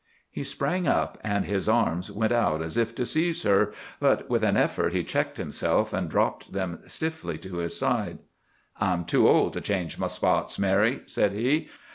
[0.31, 3.71] He sprang up, and his arms went out as if to seize her.
[3.99, 8.17] But, with an effort, he checked himself, and dropped them stiffly to his side.
[8.79, 11.69] "I'm too old to change my spots, Mary," said he.